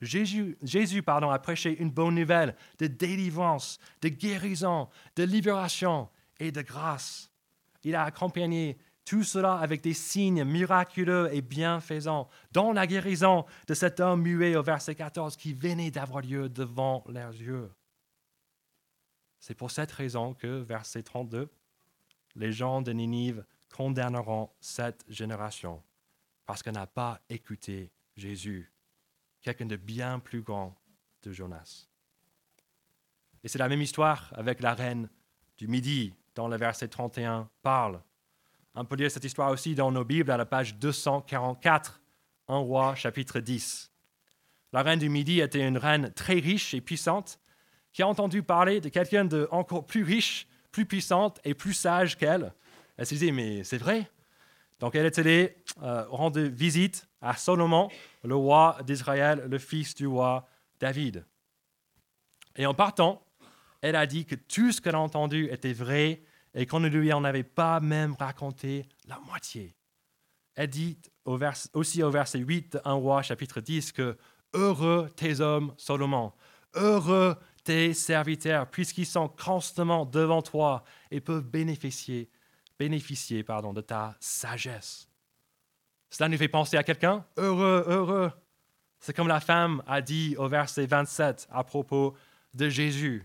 [0.00, 6.52] Jésus, Jésus pardon, a prêché une bonne nouvelle de délivrance, de guérison, de libération et
[6.52, 7.30] de grâce.
[7.84, 13.74] Il a accompagné tout cela avec des signes miraculeux et bienfaisants, dont la guérison de
[13.74, 17.70] cet homme muet au verset 14 qui venait d'avoir lieu devant leurs yeux.
[19.40, 21.48] C'est pour cette raison que, verset 32,
[22.36, 25.82] les gens de Ninive condamneront cette génération
[26.46, 28.70] parce qu'elle n'a pas écouté Jésus
[29.40, 30.76] quelqu'un de bien plus grand
[31.22, 31.88] de Jonas.
[33.42, 35.08] Et c'est la même histoire avec la reine
[35.56, 38.02] du Midi, dont le verset 31 parle.
[38.74, 42.02] On peut lire cette histoire aussi dans nos Bibles à la page 244,
[42.48, 43.90] en roi chapitre 10.
[44.72, 47.40] La reine du Midi était une reine très riche et puissante
[47.92, 52.16] qui a entendu parler de quelqu'un de encore plus riche, plus puissante et plus sage
[52.16, 52.52] qu'elle.
[52.96, 54.08] Elle s'est dit, mais c'est vrai.
[54.78, 57.88] Donc elle est allée euh, rendre visite à Salomon,
[58.24, 60.48] le roi d'Israël, le fils du roi
[60.80, 61.24] David.
[62.56, 63.22] Et en partant,
[63.82, 66.22] elle a dit que tout ce qu'elle a entendu était vrai
[66.54, 69.76] et qu'on ne lui en avait pas même raconté la moitié.
[70.54, 74.16] Elle dit aussi au verset 8 de 1 roi chapitre 10 que
[74.52, 76.32] Heureux tes hommes, Salomon,
[76.74, 82.30] heureux tes serviteurs, puisqu'ils sont constamment devant toi et peuvent bénéficier,
[82.78, 85.08] bénéficier pardon, de ta sagesse.
[86.10, 87.24] Cela nous fait penser à quelqu'un?
[87.36, 88.32] Heureux, heureux.
[88.98, 92.16] C'est comme la femme a dit au verset 27 à propos
[92.54, 93.24] de Jésus.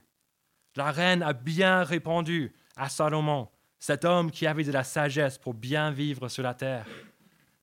[0.76, 5.54] La reine a bien répondu à Salomon, cet homme qui avait de la sagesse pour
[5.54, 6.86] bien vivre sur la terre.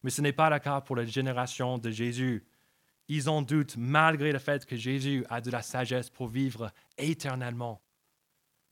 [0.03, 2.45] Mais ce n'est pas le cas pour la génération de Jésus.
[3.09, 7.83] Ils en doutent malgré le fait que Jésus a de la sagesse pour vivre éternellement.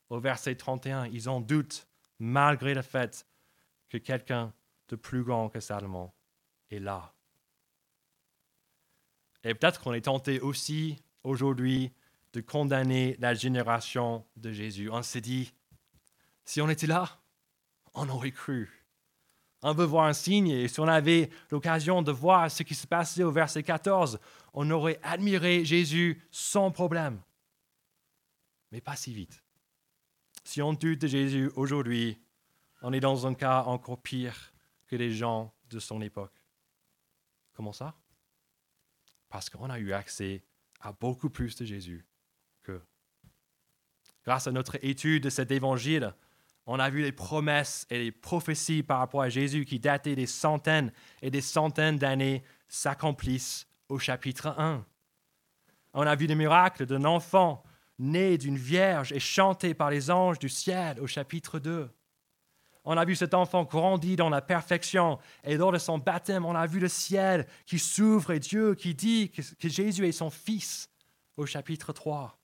[0.08, 1.86] Au verset 31, ils en doutent
[2.18, 3.26] malgré le fait
[3.88, 4.52] que quelqu'un
[4.88, 6.12] de plus grand que Salomon
[6.70, 7.14] est là.
[9.44, 11.92] Et peut-être qu'on est tenté aussi aujourd'hui
[12.32, 14.90] de condamner la génération de Jésus.
[14.90, 15.52] On s'est dit,
[16.44, 17.20] si on était là,
[17.94, 18.79] on aurait cru.
[19.62, 22.86] On veut voir un signe, et si on avait l'occasion de voir ce qui se
[22.86, 24.18] passait au verset 14,
[24.54, 27.20] on aurait admiré Jésus sans problème.
[28.72, 29.42] Mais pas si vite.
[30.44, 32.18] Si on doute de Jésus aujourd'hui,
[32.82, 34.52] on est dans un cas encore pire
[34.86, 36.32] que les gens de son époque.
[37.52, 37.94] Comment ça?
[39.28, 40.42] Parce qu'on a eu accès
[40.80, 42.06] à beaucoup plus de Jésus
[42.62, 42.80] que.
[44.24, 46.14] Grâce à notre étude de cet évangile,
[46.72, 50.28] on a vu les promesses et les prophéties par rapport à Jésus qui dataient des
[50.28, 54.86] centaines et des centaines d'années s'accomplissent au chapitre 1.
[55.94, 57.64] On a vu les miracles d'un enfant
[57.98, 61.90] né d'une vierge et chanté par les anges du ciel au chapitre 2.
[62.84, 66.54] On a vu cet enfant grandir dans la perfection et lors de son baptême, on
[66.54, 70.88] a vu le ciel qui s'ouvre et Dieu qui dit que, Jésus est son fils
[71.36, 72.38] au chapitre 3.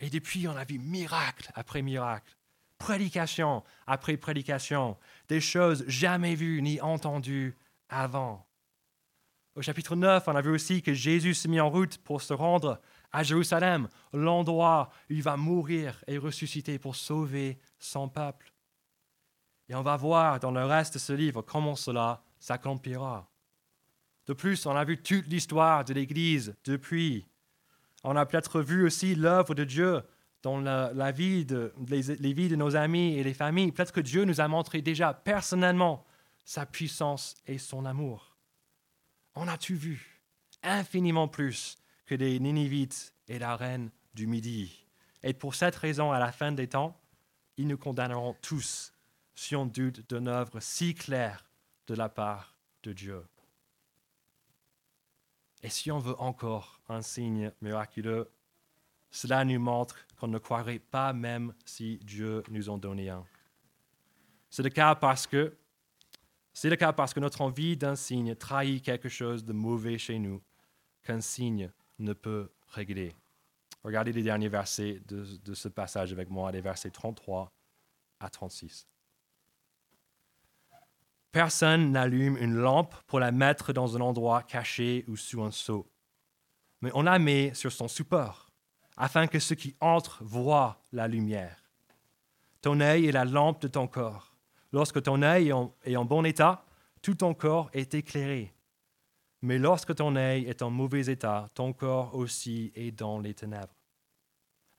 [0.00, 2.36] Et depuis, on a vu miracle après miracle,
[2.84, 7.56] prédication après prédication, des choses jamais vues ni entendues
[7.88, 8.46] avant.
[9.54, 12.34] Au chapitre 9, on a vu aussi que Jésus s'est mis en route pour se
[12.34, 18.52] rendre à Jérusalem, l'endroit où il va mourir et ressusciter pour sauver son peuple.
[19.70, 23.30] Et on va voir dans le reste de ce livre comment cela s'accomplira.
[24.26, 27.26] De plus, on a vu toute l'histoire de l'Église depuis.
[28.02, 30.02] On a peut-être vu aussi l'œuvre de Dieu
[30.44, 33.72] dans la, vie de, les, de nos amis et les familles.
[33.72, 36.04] Peut-être que Dieu nous a montré déjà personnellement
[36.44, 38.36] sa puissance et son amour.
[39.34, 40.20] En as-tu vu
[40.62, 44.86] infiniment plus que des Ninivites et la reine du Midi?
[45.22, 47.00] Et pour cette raison, à la fin des temps,
[47.56, 48.92] ils nous condamneront tous
[49.34, 51.42] si on doute d'une œuvre si claire
[51.86, 53.24] de la part de Dieu.
[55.62, 58.30] Et si on veut encore un signe miraculeux,
[59.14, 63.24] cela nous montre qu'on ne croirait pas même si Dieu nous en donnait un.
[64.50, 65.56] C'est le cas parce que
[66.52, 70.18] c'est le cas parce que notre envie d'un signe trahit quelque chose de mauvais chez
[70.18, 70.42] nous
[71.04, 73.14] qu'un signe ne peut régler.
[73.84, 77.52] Regardez les derniers versets de, de ce passage avec moi, les versets 33
[78.18, 78.88] à 36.
[81.30, 85.88] Personne n'allume une lampe pour la mettre dans un endroit caché ou sous un seau,
[86.80, 88.43] mais on la met sur son support,
[88.96, 91.64] afin que ceux qui entrent voient la lumière.
[92.60, 94.34] Ton œil est la lampe de ton corps.
[94.72, 95.52] Lorsque ton œil
[95.84, 96.64] est en, bon état,
[97.02, 98.52] tout ton corps est éclairé.
[99.42, 103.74] Mais lorsque ton œil est en mauvais état, ton corps aussi est dans les ténèbres.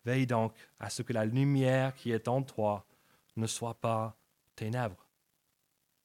[0.03, 2.85] Veille donc à ce que la lumière qui est en toi
[3.35, 4.17] ne soit pas
[4.55, 5.07] ténèbres.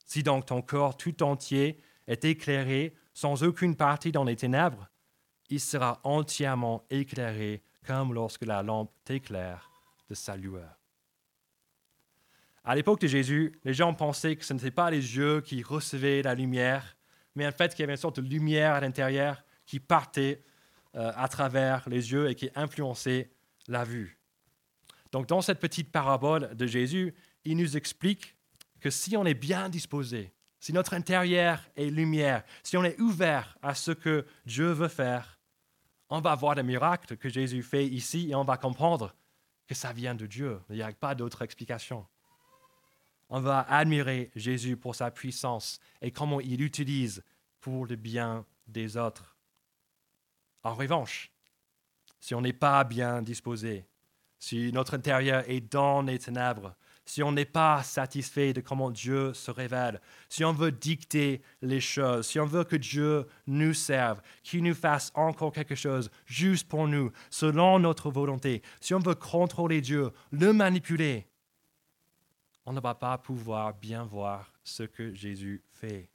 [0.05, 4.88] Si donc ton corps tout entier est éclairé sans aucune partie dans les ténèbres,
[5.49, 9.71] il sera entièrement éclairé comme lorsque la lampe t'éclaire
[10.09, 10.79] de sa lueur.
[12.64, 16.23] À l'époque de Jésus, les gens pensaient que ce n'était pas les yeux qui recevaient
[16.23, 16.97] la lumière,
[17.35, 20.43] mais en fait qu'il y avait une sorte de lumière à l'intérieur qui partait
[20.95, 23.31] euh, à travers les yeux et qui influençait
[23.66, 24.19] la vue.
[25.12, 27.14] Donc dans cette petite parabole de Jésus,
[27.45, 28.37] il nous explique
[28.81, 33.57] que si on est bien disposé, si notre intérieur est lumière, si on est ouvert
[33.62, 35.39] à ce que Dieu veut faire,
[36.11, 39.14] on va voir les miracles que Jésus fait ici et on va comprendre
[39.66, 40.61] que ça vient de Dieu.
[40.68, 42.05] Il n'y a pas d'autre explication.
[43.29, 47.23] On va admirer Jésus pour sa puissance et comment il l'utilise
[47.61, 49.37] pour le bien des autres.
[50.64, 51.31] En revanche,
[52.18, 53.87] si on n'est pas bien disposé,
[54.40, 59.35] si notre intérieur est dans les ténèbres, si on n'est pas satisfait de comment Dieu
[59.35, 64.21] se révèle, si on veut dicter les choses, si on veut que Dieu nous serve,
[64.43, 69.15] qu'il nous fasse encore quelque chose juste pour nous, selon notre volonté, si on veut
[69.15, 71.27] contrôler Dieu, le manipuler,
[72.67, 76.09] on ne va pas pouvoir bien voir ce que Jésus fait.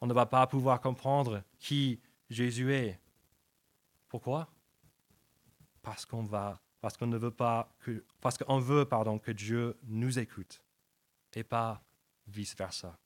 [0.00, 3.00] On ne va pas pouvoir comprendre qui Jésus est.
[4.08, 4.48] Pourquoi?
[5.80, 9.78] Parce qu'on va parce qu'on ne veut pas que, parce qu'on veut pardon, que Dieu
[9.84, 10.62] nous écoute
[11.32, 11.82] et pas
[12.26, 12.98] vice-versa.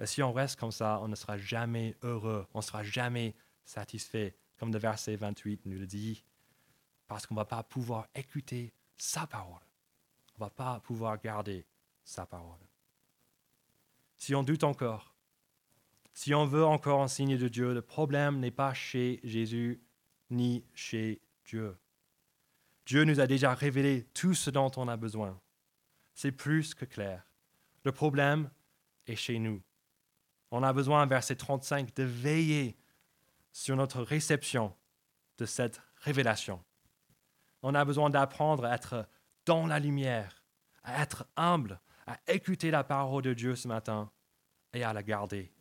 [0.00, 3.36] Et si on reste comme ça, on ne sera jamais heureux, on ne sera jamais
[3.64, 6.24] satisfait, comme le verset 28 nous le dit,
[7.06, 9.62] parce qu'on ne va pas pouvoir écouter sa parole.
[10.34, 11.66] On ne va pas pouvoir garder
[12.02, 12.58] sa parole.
[14.16, 15.14] Si on doute encore,
[16.14, 19.82] si on veut encore un signe de Dieu, le problème n'est pas chez Jésus
[20.30, 21.76] ni chez Dieu.
[22.86, 25.40] Dieu nous a déjà révélé tout ce dont on a besoin.
[26.14, 27.24] C'est plus que clair.
[27.84, 28.50] Le problème
[29.06, 29.62] est chez nous.
[30.50, 32.76] On a besoin, verset 35, de veiller
[33.52, 34.74] sur notre réception
[35.38, 36.62] de cette révélation.
[37.62, 39.08] On a besoin d'apprendre à être
[39.46, 40.44] dans la lumière,
[40.82, 44.10] à être humble, à écouter la parole de Dieu ce matin
[44.72, 45.52] et à la garder.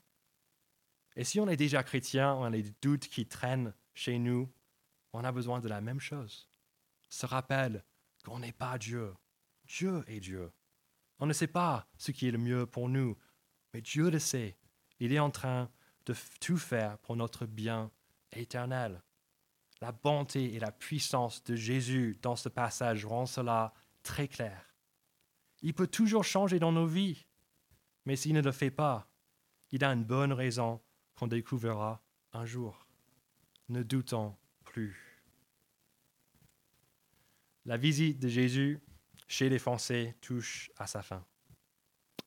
[1.15, 4.51] Et si on est déjà chrétien, on a des doutes qui traînent chez nous,
[5.13, 6.48] on a besoin de la même chose
[7.09, 7.83] se rappelle
[8.23, 9.13] qu'on n'est pas Dieu.
[9.65, 10.51] Dieu est Dieu.
[11.19, 13.17] On ne sait pas ce qui est le mieux pour nous,
[13.73, 14.57] mais Dieu le sait.
[14.99, 15.69] Il est en train
[16.05, 17.91] de tout faire pour notre bien
[18.31, 19.01] éternel.
[19.81, 24.75] La bonté et la puissance de Jésus dans ce passage rend cela très clair.
[25.61, 27.25] Il peut toujours changer dans nos vies,
[28.05, 29.09] mais s'il ne le fait pas,
[29.71, 30.81] il a une bonne raison
[31.15, 32.01] qu'on découvrira
[32.33, 32.87] un jour.
[33.67, 35.08] Ne doutons plus.
[37.69, 38.79] La visite de Jésus
[39.27, 41.23] chez les Français touche à sa fin.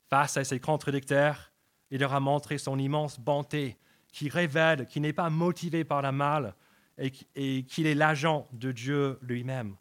[0.08, 1.52] Face à ces contradicteurs,
[1.90, 3.76] il leur a montré son immense bonté
[4.12, 6.54] qui révèle qu'il n'est pas motivé par la mal
[6.96, 9.76] et qu'il est l'agent de Dieu lui-même.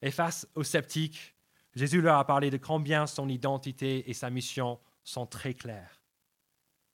[0.00, 1.34] Et face aux sceptiques,
[1.74, 6.00] Jésus leur a parlé de combien son identité et sa mission sont très claires.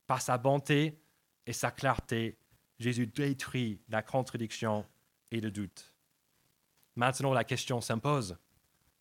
[0.06, 1.02] Par sa bonté
[1.44, 2.38] et sa clarté,
[2.78, 4.86] Jésus détruit la contradiction
[5.30, 5.91] et le doute.
[6.94, 8.36] Maintenant, la question s'impose.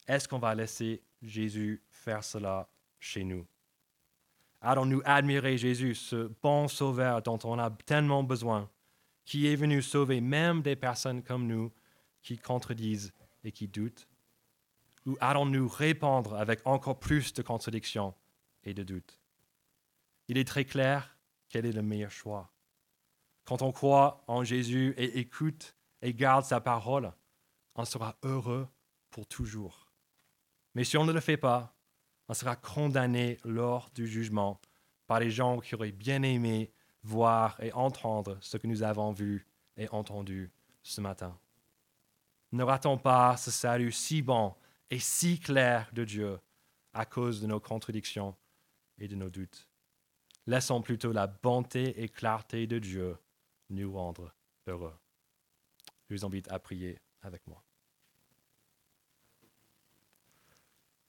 [0.08, 2.70] Est-ce qu'on va laisser Jésus faire cela
[3.00, 3.46] chez nous?
[4.62, 8.70] Allons-nous admirer Jésus, ce bon sauveur dont on a tellement besoin,
[9.26, 11.72] qui est venu sauver même des personnes comme nous
[12.22, 13.12] qui contredisent
[13.44, 14.08] et qui doutent?
[15.06, 18.14] Ou allons-nous répondre avec encore plus de contradictions
[18.64, 19.20] et de doutes
[20.28, 21.18] Il est très clair
[21.50, 22.52] quel est le meilleur choix.
[23.46, 27.12] Quand on croit en Jésus et écoute et garde sa parole,
[27.76, 28.68] on sera heureux
[29.10, 29.88] pour toujours.
[30.74, 31.76] Mais si on ne le fait pas,
[32.28, 34.60] on sera condamné lors du jugement
[35.08, 36.72] par les gens qui auraient bien aimé
[37.04, 39.46] voir et entendre ce que nous avons vu
[39.76, 40.52] et entendu
[40.84, 41.38] ce matin.
[42.52, 44.56] Ne ratons pas ce salut si bon
[44.90, 46.40] et si clair de Dieu
[46.94, 48.36] à cause de nos contradictions
[48.98, 49.68] et de nos doutes?
[50.48, 53.18] Laissons plutôt la bonté et clarté de Dieu
[53.70, 54.34] nous rendre
[54.68, 54.94] heureux.
[56.10, 57.64] Je vous invite à prier avec moi.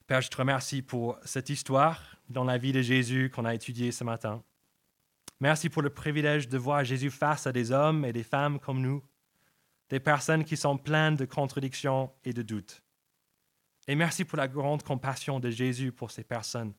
[0.07, 3.93] Père, je te remercie pour cette histoire dans la vie de Jésus qu'on a étudiée
[3.93, 4.43] ce matin.
[5.41, 8.81] Merci pour le privilège de voir Jésus face à des hommes et des femmes comme
[8.81, 9.03] nous,
[9.89, 12.83] des personnes qui sont pleines de contradictions et de doutes.
[13.89, 16.75] Et merci pour la grande compassion de Jésus pour ces personnes.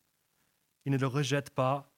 [0.85, 1.91] Il ne le rejette pas,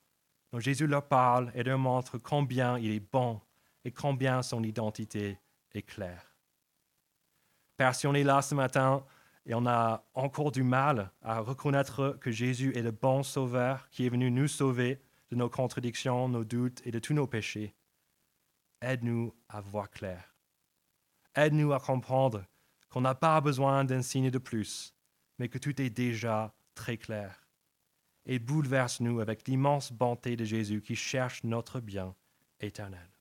[0.52, 3.42] donc Jésus leur parle et leur montre combien il est bon
[3.84, 5.40] et combien son identité
[5.74, 6.35] est claire.
[7.78, 9.04] Père, si on est là ce matin
[9.46, 14.06] et on a encore du mal à reconnaître que Jésus est le bon Sauveur qui
[14.06, 17.76] est venu nous sauver de nos contradictions, nos doutes et de tous nos péchés.
[18.82, 20.36] Aide-nous à voir clair.
[21.36, 22.46] Aide-nous à comprendre
[22.90, 24.96] qu'on n'a pas besoin d'un signe de plus,
[25.38, 27.46] mais que tout est déjà très clair.
[28.26, 32.16] Et bouleverse-nous avec l'immense bonté de Jésus qui cherche notre bien
[32.62, 33.15] éternel.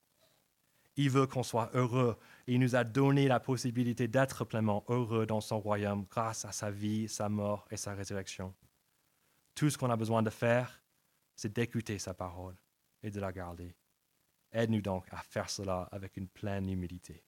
[0.97, 2.17] Il veut qu'on soit heureux
[2.47, 6.71] il nous a donné la possibilité d'être pleinement heureux dans son royaume grâce à sa
[6.71, 8.55] vie, sa mort et sa résurrection.
[9.55, 10.83] Tout ce qu'on a besoin de faire,
[11.35, 12.57] c'est d'écouter sa parole
[13.03, 13.75] et de la garder.
[14.53, 17.25] Aide-nous donc à faire cela avec une pleine humilité.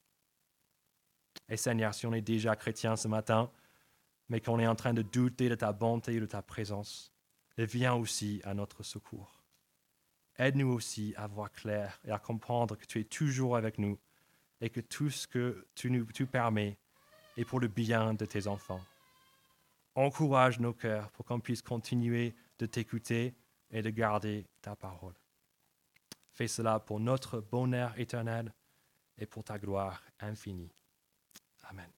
[1.49, 3.51] Et Seigneur, si on est déjà chrétien ce matin,
[4.29, 7.13] mais qu'on est en train de douter de ta bonté et de ta présence,
[7.57, 9.36] viens aussi à notre secours.
[10.39, 13.99] Aide-nous aussi à voir clair et à comprendre que tu es toujours avec nous
[14.61, 16.79] et que tout ce que tu nous permets
[17.37, 18.81] est pour le bien de tes enfants.
[19.95, 23.35] Encourage nos cœurs pour qu'on puisse continuer de t'écouter
[23.71, 25.15] et de garder ta parole.
[26.33, 28.53] Fais cela pour notre bonheur éternel
[29.17, 30.73] et pour ta gloire infinie.
[31.65, 31.96] Amen.